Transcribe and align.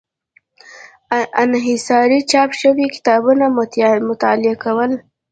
انحصاري 1.43 2.19
چاپ 2.31 2.49
شوي 2.61 2.85
کتابونه 2.95 3.45
مطالعه 4.09 4.55
کول. 4.63 4.91